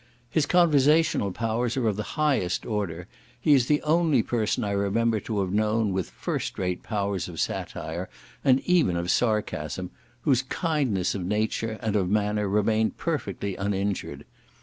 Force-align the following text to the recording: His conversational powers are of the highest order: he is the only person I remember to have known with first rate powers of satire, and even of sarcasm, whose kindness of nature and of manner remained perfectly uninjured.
His 0.31 0.47
conversational 0.47 1.31
powers 1.31 1.77
are 1.77 1.87
of 1.87 1.95
the 1.95 2.01
highest 2.17 2.65
order: 2.65 3.05
he 3.39 3.53
is 3.53 3.67
the 3.67 3.83
only 3.83 4.23
person 4.23 4.63
I 4.63 4.71
remember 4.71 5.19
to 5.19 5.41
have 5.41 5.53
known 5.53 5.91
with 5.93 6.09
first 6.09 6.57
rate 6.57 6.81
powers 6.81 7.29
of 7.29 7.39
satire, 7.39 8.09
and 8.43 8.61
even 8.61 8.95
of 8.97 9.11
sarcasm, 9.11 9.91
whose 10.21 10.41
kindness 10.41 11.13
of 11.13 11.23
nature 11.23 11.77
and 11.83 11.95
of 11.95 12.09
manner 12.09 12.49
remained 12.49 12.97
perfectly 12.97 13.55
uninjured. 13.55 14.25